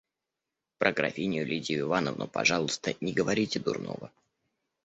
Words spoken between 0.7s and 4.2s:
Про графиню Лидию Ивановну, пожалуйста, не говорите дурного.